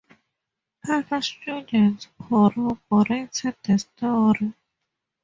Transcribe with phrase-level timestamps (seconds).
[0.89, 4.51] Other students corroborated the story.